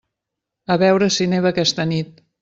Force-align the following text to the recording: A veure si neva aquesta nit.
A 0.73 0.77
veure 0.83 1.09
si 1.15 1.27
neva 1.33 1.51
aquesta 1.53 1.87
nit. 1.91 2.25